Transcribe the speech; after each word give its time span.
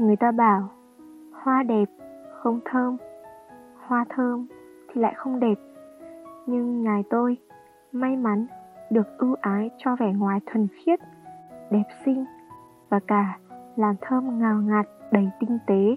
Người 0.00 0.16
ta 0.16 0.30
bảo, 0.30 0.68
Hoa 1.32 1.62
đẹp 1.62 1.88
không 2.32 2.60
thơm, 2.64 2.96
Hoa 3.86 4.04
thơm 4.08 4.46
thì 4.88 5.00
lại 5.00 5.14
không 5.16 5.40
đẹp. 5.40 5.58
Nhưng 6.46 6.82
ngài 6.82 7.04
tôi 7.10 7.36
May 7.92 8.16
mắn 8.16 8.46
được 8.90 9.18
ưu 9.18 9.36
ái 9.40 9.70
cho 9.78 9.96
vẻ 9.96 10.12
ngoài 10.12 10.40
thuần 10.46 10.68
khiết, 10.68 11.00
Đẹp 11.70 11.82
xinh 12.04 12.24
Và 12.88 13.00
cả 13.06 13.38
làn 13.76 13.94
thơm 14.00 14.38
ngào 14.38 14.62
ngạt 14.62 14.86
đầy 15.10 15.30
tinh 15.40 15.58
tế. 15.66 15.96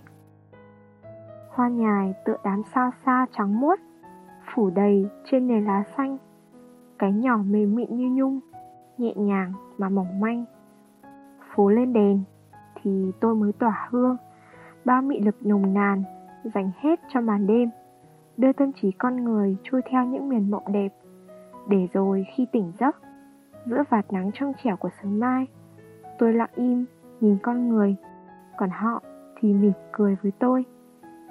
Hoa 1.49 1.69
nhài 1.69 2.13
tựa 2.25 2.37
đám 2.43 2.61
sao 2.73 2.91
xa 3.05 3.25
trắng 3.31 3.59
muốt, 3.59 3.79
Phủ 4.53 4.69
đầy 4.69 5.09
trên 5.25 5.47
nền 5.47 5.65
lá 5.65 5.83
xanh 5.97 6.17
Cái 6.99 7.11
nhỏ 7.11 7.37
mềm 7.37 7.75
mịn 7.75 7.97
như 7.97 8.09
nhung, 8.09 8.39
Nhẹ 8.97 9.13
nhàng 9.15 9.53
mà 9.77 9.89
mỏng 9.89 10.19
manh, 10.19 10.45
Phố 11.55 11.69
lên 11.69 11.93
đèn. 11.93 12.23
Thì 12.83 13.11
tôi 13.19 13.35
mới 13.35 13.51
tỏa 13.51 13.87
hương. 13.89 14.17
Bao 14.85 15.01
mị 15.01 15.19
lực 15.19 15.35
nồng 15.45 15.73
nàn, 15.73 16.03
Dành 16.53 16.71
hết 16.77 16.99
cho 17.13 17.21
màn 17.21 17.47
đêm, 17.47 17.69
Đưa 18.37 18.53
tâm 18.53 18.71
trí 18.81 18.91
con 18.91 19.23
người 19.23 19.57
trôi 19.63 19.81
theo 19.89 20.05
những 20.05 20.29
miền 20.29 20.51
mộng 20.51 20.71
đẹp. 20.71 20.89
Để 21.67 21.87
rồi 21.93 22.25
khi 22.35 22.47
tỉnh 22.51 22.71
giấc, 22.79 22.95
Giữa 23.65 23.83
vạt 23.89 24.13
nắng 24.13 24.31
trong 24.33 24.53
trẻo 24.63 24.75
của 24.75 24.89
sớm 25.01 25.19
mai, 25.19 25.47
Tôi 26.19 26.33
lặng 26.33 26.49
im 26.55 26.85
nhìn 27.21 27.37
con 27.43 27.69
người, 27.69 27.95
Còn 28.57 28.69
họ 28.69 29.01
thì 29.39 29.53
mỉm 29.53 29.73
cười 29.91 30.17
với 30.23 30.31
tôi, 30.39 30.65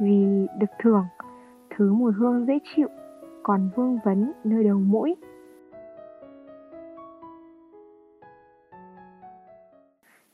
Vì 0.00 0.46
được 0.58 0.70
thưởng 0.82 1.04
Thứ 1.76 1.92
mùi 1.92 2.12
hương 2.12 2.46
dễ 2.46 2.58
chịu, 2.76 2.88
Còn 3.42 3.70
vương 3.76 3.98
vấn 4.04 4.32
nơi 4.44 4.64
đầu 4.64 4.78
mũi. 4.78 5.14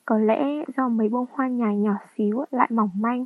Có 0.09 0.19
lẽ 0.19 0.65
do 0.77 0.89
mấy 0.89 1.09
bông 1.09 1.27
hoa 1.33 1.49
nhài 1.49 1.77
nhỏ 1.77 1.95
xíu 2.15 2.45
lại 2.51 2.69
mỏng 2.73 2.91
manh 2.95 3.25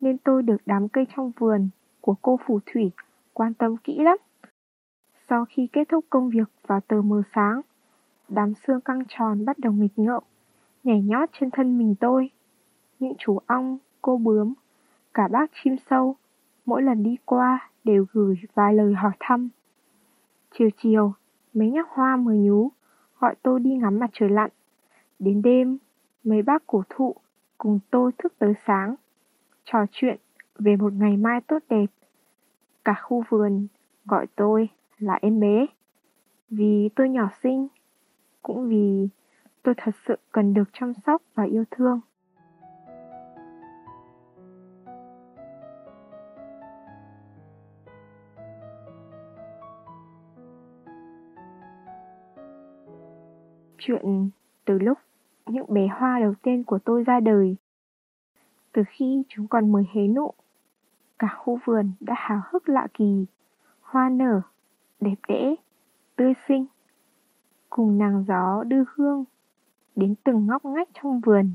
Nên 0.00 0.18
tôi 0.18 0.42
được 0.42 0.56
đám 0.66 0.88
cây 0.88 1.06
trong 1.16 1.32
vườn 1.38 1.68
của 2.00 2.14
cô 2.22 2.38
phù 2.46 2.60
thủy 2.66 2.90
quan 3.32 3.54
tâm 3.54 3.76
kỹ 3.76 3.98
lắm. 3.98 4.18
Sau 5.28 5.44
khi 5.48 5.68
kết 5.72 5.88
thúc 5.88 6.04
công 6.10 6.30
việc 6.30 6.48
vào 6.66 6.80
tờ 6.80 7.02
mờ 7.02 7.22
sáng 7.34 7.60
Đám 8.28 8.54
xương 8.54 8.80
căng 8.80 9.02
tròn 9.08 9.44
bắt 9.44 9.58
đầu 9.58 9.72
nghịch 9.72 9.92
ngợm 9.96 10.22
Nhảy 10.84 11.02
nhót 11.02 11.28
trên 11.32 11.50
thân 11.50 11.78
mình 11.78 11.94
tôi. 12.00 12.30
Những 12.98 13.14
chú 13.18 13.38
ong, 13.46 13.78
cô 14.00 14.16
bướm, 14.16 14.54
cả 15.14 15.28
bác 15.28 15.50
chim 15.52 15.76
sâu 15.90 16.16
Mỗi 16.66 16.82
lần 16.82 17.02
đi 17.02 17.16
qua 17.24 17.70
đều 17.84 18.06
gửi 18.12 18.36
vài 18.54 18.74
lời 18.74 18.94
hỏi 18.94 19.12
thăm. 19.20 19.48
Chiều 20.58 20.68
chiều, 20.76 21.12
mấy 21.54 21.70
nhóc 21.70 21.88
hoa 21.90 22.16
mờ 22.16 22.32
nhú 22.32 22.70
Gọi 23.18 23.34
tôi 23.42 23.60
đi 23.60 23.70
ngắm 23.70 23.98
mặt 23.98 24.10
trời 24.12 24.28
lặn. 24.28 24.50
Đến 25.18 25.42
đêm, 25.42 25.78
mấy 26.24 26.42
bác 26.42 26.66
cổ 26.66 26.82
thụ 26.90 27.14
cùng 27.58 27.78
tôi 27.90 28.12
thức 28.18 28.32
tới 28.38 28.54
sáng, 28.66 28.94
trò 29.64 29.78
chuyện 29.92 30.16
về 30.58 30.76
một 30.76 30.92
ngày 30.92 31.16
mai 31.16 31.40
tốt 31.40 31.58
đẹp. 31.68 31.86
Cả 32.84 32.94
khu 33.02 33.24
vườn 33.28 33.66
gọi 34.04 34.26
tôi 34.36 34.68
là 34.98 35.18
em 35.22 35.40
bé, 35.40 35.66
vì 36.50 36.88
tôi 36.96 37.08
nhỏ 37.08 37.28
xinh, 37.42 37.68
cũng 38.42 38.68
vì 38.68 39.08
tôi 39.62 39.74
thật 39.76 39.94
sự 40.06 40.16
cần 40.32 40.54
được 40.54 40.68
chăm 40.72 40.92
sóc 41.06 41.22
và 41.34 41.44
yêu 41.44 41.64
thương. 41.70 42.00
Chuyện 53.78 54.30
từ 54.64 54.78
lúc 54.78 54.98
những 55.46 55.74
bé 55.74 55.86
hoa 55.86 56.18
đầu 56.20 56.34
tiên 56.42 56.64
của 56.64 56.78
tôi 56.78 57.04
ra 57.04 57.20
đời. 57.20 57.56
Từ 58.72 58.82
khi 58.88 59.22
chúng 59.28 59.48
còn 59.48 59.72
mới 59.72 59.84
hé 59.92 60.06
nụ, 60.08 60.32
cả 61.18 61.28
khu 61.38 61.58
vườn 61.64 61.92
đã 62.00 62.14
hào 62.16 62.40
hức 62.50 62.68
lạ 62.68 62.86
kỳ, 62.94 63.26
hoa 63.80 64.08
nở, 64.08 64.40
đẹp 65.00 65.16
đẽ, 65.28 65.54
tươi 66.16 66.32
xinh. 66.48 66.66
Cùng 67.70 67.98
nàng 67.98 68.24
gió 68.28 68.64
đưa 68.64 68.84
hương 68.94 69.24
đến 69.96 70.14
từng 70.24 70.46
ngóc 70.46 70.64
ngách 70.64 70.88
trong 71.02 71.20
vườn. 71.20 71.50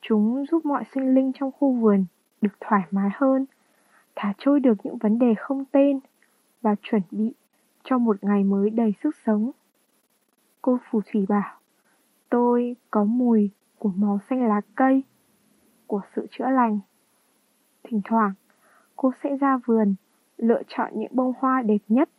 Chúng 0.00 0.44
giúp 0.50 0.66
mọi 0.66 0.84
sinh 0.94 1.14
linh 1.14 1.32
trong 1.34 1.52
khu 1.52 1.72
vườn 1.72 2.04
được 2.40 2.52
thoải 2.60 2.82
mái 2.90 3.10
hơn, 3.14 3.46
thả 4.16 4.32
trôi 4.38 4.60
được 4.60 4.74
những 4.84 4.98
vấn 4.98 5.18
đề 5.18 5.34
không 5.38 5.64
tên 5.64 6.00
và 6.62 6.74
chuẩn 6.82 7.02
bị 7.10 7.34
cho 7.84 7.98
một 7.98 8.24
ngày 8.24 8.44
mới 8.44 8.70
đầy 8.70 8.94
sức 9.02 9.16
sống. 9.26 9.50
Cô 10.62 10.78
phù 10.90 11.00
thủy 11.12 11.26
bảo, 11.28 11.57
tôi 12.28 12.76
có 12.90 13.04
mùi 13.04 13.50
của 13.78 13.92
màu 13.96 14.18
xanh 14.30 14.48
lá 14.48 14.60
cây, 14.74 15.02
của 15.86 16.00
sự 16.16 16.26
chữa 16.30 16.48
lành. 16.50 16.78
Thỉnh 17.84 18.00
thoảng, 18.04 18.32
cô 18.96 19.12
sẽ 19.22 19.36
ra 19.36 19.56
vườn, 19.66 19.94
lựa 20.36 20.62
chọn 20.68 20.92
những 20.94 21.12
bông 21.14 21.32
hoa 21.38 21.62
đẹp 21.62 21.80
nhất, 21.88 22.10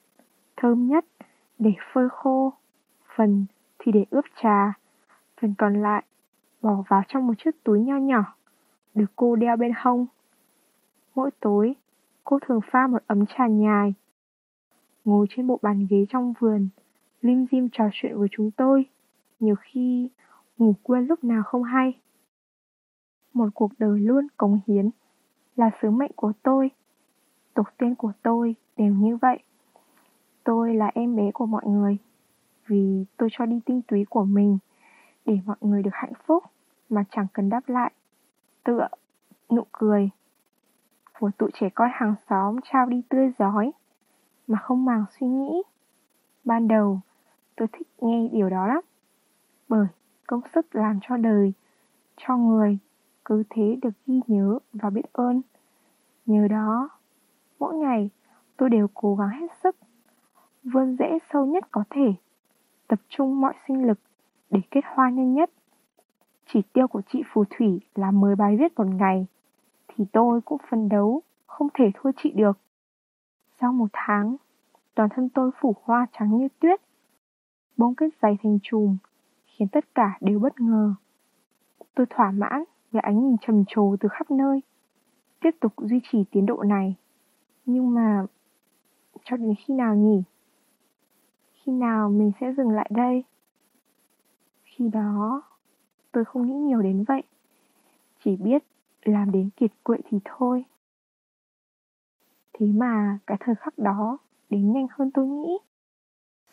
thơm 0.57 0.87
nhất 0.87 1.05
để 1.59 1.71
phơi 1.93 2.09
khô, 2.09 2.53
phần 3.15 3.45
thì 3.79 3.91
để 3.91 4.05
ướp 4.09 4.25
trà, 4.41 4.73
phần 5.41 5.53
còn 5.57 5.81
lại 5.81 6.03
bỏ 6.61 6.83
vào 6.87 7.01
trong 7.07 7.27
một 7.27 7.33
chiếc 7.37 7.63
túi 7.63 7.79
nho 7.79 7.97
nhỏ, 7.97 8.35
được 8.93 9.11
cô 9.15 9.35
đeo 9.35 9.57
bên 9.57 9.71
hông. 9.77 10.05
Mỗi 11.15 11.31
tối, 11.39 11.75
cô 12.23 12.39
thường 12.39 12.59
pha 12.71 12.87
một 12.87 13.03
ấm 13.07 13.25
trà 13.25 13.47
nhài, 13.47 13.93
ngồi 15.05 15.27
trên 15.29 15.47
bộ 15.47 15.59
bàn 15.61 15.87
ghế 15.89 16.05
trong 16.09 16.33
vườn, 16.39 16.69
lim 17.21 17.45
dim 17.51 17.69
trò 17.71 17.83
chuyện 17.93 18.17
với 18.17 18.27
chúng 18.31 18.51
tôi 18.51 18.85
nhiều 19.39 19.55
khi 19.59 20.09
ngủ 20.57 20.75
quên 20.83 21.05
lúc 21.05 21.23
nào 21.23 21.43
không 21.43 21.63
hay. 21.63 21.99
Một 23.33 23.49
cuộc 23.53 23.71
đời 23.77 23.99
luôn 23.99 24.27
cống 24.37 24.59
hiến 24.67 24.89
là 25.55 25.69
sứ 25.81 25.89
mệnh 25.89 26.11
của 26.15 26.31
tôi. 26.43 26.71
Tổ 27.53 27.63
tiên 27.77 27.95
của 27.95 28.11
tôi 28.23 28.55
đều 28.77 28.93
như 28.93 29.17
vậy. 29.17 29.39
Tôi 30.43 30.75
là 30.75 30.91
em 30.93 31.15
bé 31.15 31.31
của 31.31 31.45
mọi 31.45 31.63
người 31.65 31.97
vì 32.67 33.05
tôi 33.17 33.29
cho 33.31 33.45
đi 33.45 33.59
tinh 33.65 33.81
túy 33.87 34.05
của 34.09 34.23
mình 34.23 34.57
để 35.25 35.39
mọi 35.45 35.57
người 35.61 35.83
được 35.83 35.93
hạnh 35.93 36.13
phúc 36.25 36.43
mà 36.89 37.03
chẳng 37.11 37.27
cần 37.33 37.49
đáp 37.49 37.69
lại. 37.69 37.91
Tựa, 38.63 38.87
nụ 39.51 39.63
cười 39.71 40.09
của 41.19 41.31
tụi 41.37 41.49
trẻ 41.53 41.69
con 41.75 41.89
hàng 41.93 42.15
xóm 42.29 42.55
trao 42.63 42.85
đi 42.85 43.01
tươi 43.09 43.31
giói 43.39 43.71
mà 44.47 44.59
không 44.59 44.85
màng 44.85 45.05
suy 45.19 45.27
nghĩ. 45.27 45.63
Ban 46.43 46.67
đầu, 46.67 46.99
tôi 47.55 47.67
thích 47.73 47.87
nghe 48.01 48.29
điều 48.31 48.49
đó 48.49 48.67
lắm 48.67 48.81
bởi 49.69 49.87
công 50.27 50.41
sức 50.53 50.75
làm 50.75 50.99
cho 51.01 51.17
đời, 51.17 51.53
cho 52.17 52.37
người, 52.37 52.77
cứ 53.25 53.43
thế 53.49 53.77
được 53.81 53.93
ghi 54.07 54.21
nhớ 54.27 54.59
và 54.73 54.89
biết 54.89 55.13
ơn. 55.13 55.41
Nhờ 56.25 56.47
đó, 56.47 56.89
mỗi 57.59 57.75
ngày 57.75 58.09
tôi 58.57 58.69
đều 58.69 58.87
cố 58.93 59.15
gắng 59.15 59.29
hết 59.29 59.47
sức, 59.63 59.75
vươn 60.63 60.95
rễ 60.99 61.17
sâu 61.33 61.45
nhất 61.45 61.63
có 61.71 61.83
thể, 61.89 62.13
tập 62.87 62.99
trung 63.09 63.41
mọi 63.41 63.53
sinh 63.67 63.87
lực 63.87 63.99
để 64.49 64.59
kết 64.71 64.81
hoa 64.85 65.09
nhanh 65.09 65.33
nhất. 65.33 65.51
Chỉ 66.45 66.61
tiêu 66.73 66.87
của 66.87 67.01
chị 67.07 67.23
phù 67.33 67.43
thủy 67.49 67.79
là 67.95 68.11
10 68.11 68.35
bài 68.35 68.57
viết 68.57 68.79
một 68.79 68.87
ngày, 68.87 69.27
thì 69.87 70.05
tôi 70.11 70.41
cũng 70.41 70.61
phấn 70.69 70.89
đấu 70.89 71.21
không 71.47 71.67
thể 71.73 71.91
thua 71.93 72.11
chị 72.17 72.31
được. 72.31 72.57
Sau 73.61 73.73
một 73.73 73.87
tháng, 73.93 74.35
toàn 74.95 75.09
thân 75.15 75.29
tôi 75.29 75.51
phủ 75.61 75.75
hoa 75.83 76.07
trắng 76.11 76.37
như 76.37 76.47
tuyết, 76.59 76.81
bông 77.77 77.95
kết 77.95 78.09
dày 78.21 78.37
thành 78.43 78.59
chùm 78.63 78.97
khiến 79.59 79.67
tất 79.67 79.95
cả 79.95 80.17
đều 80.21 80.39
bất 80.39 80.59
ngờ. 80.59 80.93
Tôi 81.95 82.05
thỏa 82.09 82.31
mãn 82.31 82.63
với 82.91 83.01
ánh 83.01 83.19
nhìn 83.19 83.35
trầm 83.41 83.63
trồ 83.67 83.95
từ 83.99 84.09
khắp 84.11 84.31
nơi, 84.31 84.61
tiếp 85.41 85.51
tục 85.59 85.73
duy 85.77 85.99
trì 86.11 86.23
tiến 86.31 86.45
độ 86.45 86.63
này. 86.63 86.95
Nhưng 87.65 87.93
mà 87.93 88.25
cho 89.23 89.37
đến 89.37 89.53
khi 89.65 89.73
nào 89.73 89.95
nhỉ? 89.95 90.23
Khi 91.53 91.71
nào 91.71 92.09
mình 92.09 92.31
sẽ 92.41 92.53
dừng 92.57 92.69
lại 92.69 92.89
đây? 92.93 93.23
Khi 94.63 94.89
đó, 94.89 95.41
tôi 96.11 96.25
không 96.25 96.47
nghĩ 96.47 96.53
nhiều 96.53 96.81
đến 96.81 97.03
vậy. 97.07 97.23
Chỉ 98.23 98.35
biết 98.35 98.63
làm 99.03 99.31
đến 99.31 99.49
kiệt 99.57 99.71
quệ 99.83 99.97
thì 100.09 100.19
thôi. 100.25 100.65
Thế 102.53 102.65
mà 102.65 103.19
cái 103.27 103.37
thời 103.39 103.55
khắc 103.55 103.77
đó 103.77 104.17
đến 104.49 104.73
nhanh 104.73 104.87
hơn 104.91 105.11
tôi 105.11 105.27
nghĩ. 105.27 105.57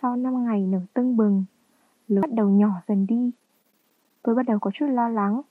Sau 0.02 0.16
5 0.16 0.44
ngày 0.44 0.66
nở 0.66 0.80
tưng 0.94 1.16
bừng, 1.16 1.44
lớn 2.08 2.20
bắt 2.20 2.32
đầu 2.32 2.48
nhỏ 2.48 2.70
dần 2.88 3.06
đi. 3.06 3.30
Tôi 4.22 4.34
bắt 4.34 4.42
đầu 4.46 4.58
có 4.58 4.70
chút 4.74 4.86
lo 4.86 5.08
lắng, 5.08 5.42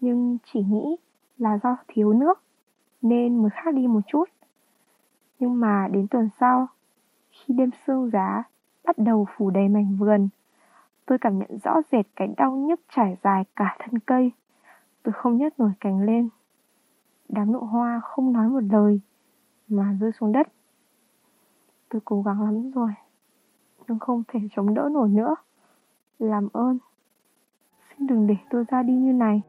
nhưng 0.00 0.38
chỉ 0.44 0.62
nghĩ 0.62 0.96
là 1.38 1.58
do 1.62 1.76
thiếu 1.88 2.12
nước 2.12 2.42
nên 3.02 3.42
mới 3.42 3.50
khác 3.50 3.74
đi 3.74 3.86
một 3.86 4.00
chút. 4.06 4.24
Nhưng 5.38 5.60
mà 5.60 5.88
đến 5.92 6.06
tuần 6.08 6.28
sau, 6.40 6.68
khi 7.30 7.54
đêm 7.54 7.70
sương 7.86 8.10
giá 8.10 8.42
bắt 8.84 8.98
đầu 8.98 9.26
phủ 9.36 9.50
đầy 9.50 9.68
mảnh 9.68 9.96
vườn, 9.98 10.28
tôi 11.06 11.18
cảm 11.18 11.38
nhận 11.38 11.58
rõ 11.64 11.74
rệt 11.92 12.06
cái 12.16 12.28
đau 12.36 12.56
nhức 12.56 12.80
trải 12.88 13.16
dài 13.22 13.44
cả 13.56 13.76
thân 13.78 13.98
cây. 13.98 14.32
Tôi 15.02 15.12
không 15.12 15.36
nhấc 15.36 15.60
nổi 15.60 15.72
cành 15.80 16.00
lên. 16.02 16.28
Đám 17.28 17.52
nụ 17.52 17.58
hoa 17.58 18.00
không 18.04 18.32
nói 18.32 18.48
một 18.48 18.60
lời 18.60 19.00
mà 19.68 19.96
rơi 20.00 20.12
xuống 20.12 20.32
đất. 20.32 20.48
Tôi 21.88 22.00
cố 22.04 22.22
gắng 22.22 22.42
lắm 22.42 22.70
rồi, 22.70 22.90
nhưng 23.88 23.98
không 23.98 24.22
thể 24.28 24.40
chống 24.56 24.74
đỡ 24.74 24.88
nổi 24.92 25.08
nữa 25.08 25.34
làm 26.26 26.48
ơn. 26.52 26.78
Xin 27.88 28.06
đừng 28.06 28.26
để 28.26 28.36
tôi 28.50 28.64
ra 28.68 28.82
đi 28.82 28.92
như 28.92 29.12
này. 29.12 29.42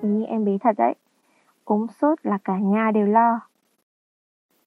Cứ 0.00 0.08
như 0.08 0.24
em 0.24 0.44
bé 0.44 0.58
thật 0.60 0.76
đấy. 0.78 0.94
Ốm 1.64 1.86
sốt 2.00 2.18
là 2.22 2.38
cả 2.44 2.58
nhà 2.58 2.90
đều 2.94 3.06
lo. 3.06 3.40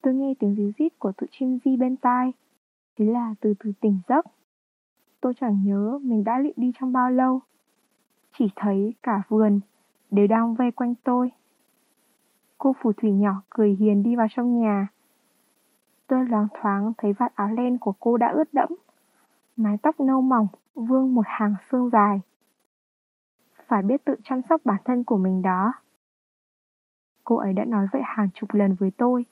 Tôi 0.02 0.14
nghe 0.14 0.34
tiếng 0.38 0.54
ríu 0.54 0.72
rít 0.78 0.98
của 0.98 1.12
tụi 1.12 1.28
chim 1.32 1.58
di 1.64 1.76
bên 1.76 1.96
tai. 1.96 2.32
Thế 2.96 3.04
là 3.04 3.34
từ 3.40 3.54
từ 3.58 3.72
tỉnh 3.80 3.98
giấc. 4.08 4.26
Tôi 5.20 5.34
chẳng 5.40 5.62
nhớ 5.64 5.98
mình 6.02 6.24
đã 6.24 6.38
lịm 6.38 6.52
đi 6.56 6.72
trong 6.80 6.92
bao 6.92 7.10
lâu. 7.10 7.40
Chỉ 8.38 8.50
thấy 8.56 8.94
cả 9.02 9.22
vườn 9.28 9.60
đều 10.10 10.26
đang 10.26 10.54
vây 10.54 10.70
quanh 10.70 10.94
tôi. 11.04 11.30
Cô 12.58 12.74
phù 12.82 12.92
thủy 12.92 13.12
nhỏ 13.12 13.42
cười 13.50 13.76
hiền 13.80 14.02
đi 14.02 14.16
vào 14.16 14.26
trong 14.30 14.60
nhà. 14.60 14.88
Tôi 16.06 16.24
loáng 16.24 16.48
thoáng 16.60 16.92
thấy 16.98 17.12
vạt 17.12 17.34
áo 17.34 17.48
len 17.48 17.78
của 17.78 17.92
cô 18.00 18.16
đã 18.16 18.28
ướt 18.28 18.54
đẫm. 18.54 18.68
Mái 19.56 19.76
tóc 19.82 20.00
nâu 20.00 20.20
mỏng 20.20 20.46
vương 20.74 21.14
một 21.14 21.26
hàng 21.26 21.54
xương 21.70 21.90
dài. 21.90 22.20
Phải 23.66 23.82
biết 23.82 24.04
tự 24.04 24.14
chăm 24.24 24.40
sóc 24.48 24.60
bản 24.64 24.80
thân 24.84 25.04
của 25.04 25.16
mình 25.16 25.42
đó. 25.42 25.72
Cô 27.24 27.36
ấy 27.36 27.52
đã 27.52 27.64
nói 27.64 27.86
vậy 27.92 28.02
hàng 28.04 28.28
chục 28.34 28.54
lần 28.54 28.74
với 28.74 28.90
tôi. 28.90 29.24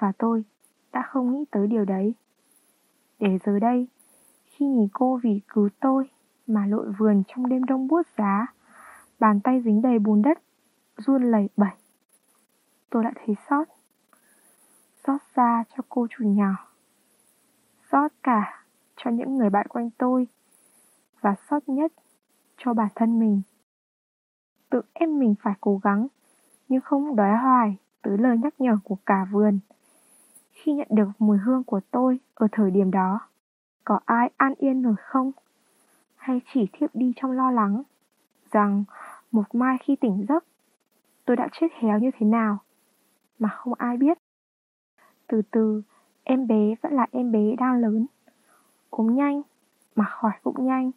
Và 0.00 0.12
tôi 0.18 0.44
đã 0.92 1.02
không 1.02 1.32
nghĩ 1.32 1.44
tới 1.50 1.66
điều 1.66 1.84
đấy. 1.84 2.14
Để 3.18 3.38
giờ 3.44 3.58
đây, 3.58 3.88
khi 4.46 4.66
nhìn 4.66 4.88
cô 4.92 5.20
vì 5.22 5.40
cứu 5.48 5.68
tôi 5.80 6.10
mà 6.46 6.66
lội 6.66 6.92
vườn 6.98 7.22
trong 7.28 7.48
đêm 7.48 7.64
đông 7.64 7.88
buốt 7.88 8.02
giá, 8.18 8.46
bàn 9.18 9.40
tay 9.40 9.62
dính 9.64 9.82
đầy 9.82 9.98
bùn 9.98 10.22
đất, 10.22 10.38
run 10.96 11.30
lẩy 11.30 11.48
bẩy. 11.56 11.70
Tôi 12.90 13.04
lại 13.04 13.12
thấy 13.16 13.36
xót. 13.50 13.68
Xót 15.06 15.20
xa 15.36 15.64
cho 15.68 15.82
cô 15.88 16.06
chủ 16.10 16.24
nhỏ. 16.24 16.68
Xót 17.92 18.12
cả 18.22 18.64
cho 18.96 19.10
những 19.10 19.36
người 19.36 19.50
bạn 19.50 19.66
quanh 19.68 19.90
tôi. 19.98 20.26
Và 21.20 21.34
xót 21.50 21.62
nhất 21.66 21.92
cho 22.56 22.74
bản 22.74 22.88
thân 22.94 23.18
mình. 23.18 23.42
Tự 24.70 24.80
em 24.92 25.18
mình 25.18 25.34
phải 25.42 25.54
cố 25.60 25.80
gắng, 25.82 26.06
nhưng 26.68 26.80
không 26.80 27.16
đói 27.16 27.36
hoài 27.36 27.76
tới 28.02 28.18
lời 28.18 28.38
nhắc 28.38 28.54
nhở 28.58 28.76
của 28.84 28.96
cả 29.06 29.26
vườn. 29.32 29.58
Khi 30.52 30.72
nhận 30.72 30.88
được 30.90 31.08
mùi 31.18 31.38
hương 31.38 31.64
của 31.64 31.80
tôi 31.90 32.20
ở 32.34 32.48
thời 32.52 32.70
điểm 32.70 32.90
đó, 32.90 33.20
có 33.84 34.00
ai 34.04 34.30
an 34.36 34.54
yên 34.58 34.82
nổi 34.82 34.94
không? 34.98 35.32
Hay 36.16 36.40
chỉ 36.54 36.66
thiếp 36.72 36.94
đi 36.94 37.12
trong 37.16 37.32
lo 37.32 37.50
lắng, 37.50 37.82
rằng 38.50 38.84
một 39.34 39.54
mai 39.54 39.76
khi 39.80 39.96
tỉnh 39.96 40.26
giấc, 40.28 40.44
tôi 41.24 41.36
đã 41.36 41.48
chết 41.52 41.66
héo 41.72 41.98
như 41.98 42.10
thế 42.18 42.26
nào, 42.26 42.58
mà 43.38 43.48
không 43.48 43.74
ai 43.78 43.96
biết. 43.96 44.18
Từ 45.26 45.42
từ, 45.50 45.82
em 46.24 46.46
bé 46.46 46.74
vẫn 46.82 46.92
là 46.92 47.06
em 47.10 47.32
bé 47.32 47.56
đang 47.58 47.80
lớn, 47.80 48.06
ốm 48.90 49.14
nhanh, 49.14 49.42
mà 49.96 50.04
khỏi 50.04 50.32
cũng 50.42 50.66
nhanh. 50.66 50.90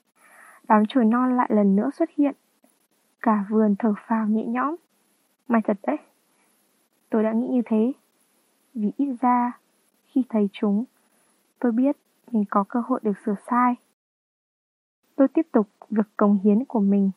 Đám 0.68 0.84
chồi 0.89 1.06
non 1.06 1.38
lại 1.38 1.50
lần 1.54 1.75
nữa 1.75 1.89
xuất 1.94 2.10
hiện. 2.18 2.36
Cả 3.22 3.45
vườn 3.50 3.75
thở 3.80 3.94
phào 4.07 4.28
nhẹ 4.28 4.45
nhõm. 4.45 4.75
May 5.48 5.62
thật 5.63 5.78
đấy. 5.88 5.98
Tôi 7.10 7.24
đã 7.24 7.31
nghĩ 7.31 7.48
như 7.48 7.62
thế. 7.66 7.92
Vì 8.74 8.92
ít 8.98 9.16
ra, 9.22 9.60
khi 10.06 10.24
thấy 10.30 10.50
chúng, 10.51 10.86
tôi 11.60 11.72
biết 11.72 11.98
mình 12.31 12.45
có 12.50 12.63
cơ 12.69 12.81
hội 12.86 13.00
được 13.04 13.18
sửa 13.25 13.36
sai. 13.50 13.75
Tôi 15.16 15.28
tiếp 15.28 15.48
tục 15.51 15.68
việc 15.90 16.07
cống 16.18 16.40
hiến 16.44 16.66
của 16.66 16.80
mình 16.80 17.12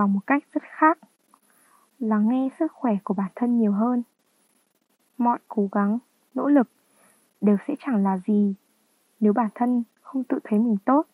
bằng 0.00 0.12
một 0.12 0.20
cách 0.26 0.44
rất 0.52 0.62
khác. 0.62 0.98
Lắng 1.98 2.28
nghe 2.28 2.48
sức 2.58 2.72
khỏe 2.72 2.96
của 3.04 3.14
bản 3.14 3.30
thân 3.34 3.58
nhiều 3.58 3.72
hơn. 3.72 4.02
Mọi 5.18 5.38
cố 5.48 5.68
gắng, 5.72 5.98
nỗ 6.34 6.48
lực 6.48 6.68
đều 7.40 7.56
sẽ 7.66 7.74
chẳng 7.78 8.04
là 8.04 8.18
gì 8.26 8.54
nếu 9.20 9.32
bản 9.32 9.48
thân 9.54 9.82
không 10.02 10.24
tự 10.24 10.38
thấy 10.44 10.58
mình 10.58 10.76
tốt. 10.84 11.06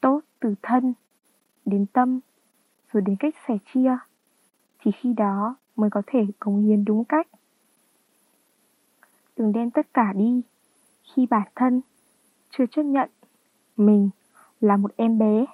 Tốt 0.00 0.20
từ 0.40 0.54
thân 0.62 0.94
đến 1.64 1.86
tâm 1.86 2.20
rồi 2.92 3.02
đến 3.06 3.16
cách 3.18 3.34
sẻ 3.48 3.56
chia. 3.72 3.96
thì 4.78 4.90
khi 4.90 5.12
đó 5.12 5.56
mới 5.76 5.90
có 5.90 6.02
thể 6.06 6.26
cống 6.38 6.60
hiến 6.62 6.84
đúng 6.84 7.04
cách. 7.04 7.28
Đừng 9.36 9.52
đem 9.52 9.70
tất 9.70 9.86
cả 9.94 10.12
đi 10.12 10.42
khi 11.02 11.26
bản 11.26 11.48
thân 11.54 11.80
chưa 12.50 12.66
chấp 12.66 12.82
nhận 12.82 13.10
mình 13.76 14.10
là 14.60 14.76
một 14.76 14.90
em 14.96 15.18
bé 15.18 15.46